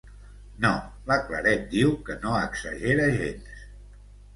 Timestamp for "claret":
1.29-1.69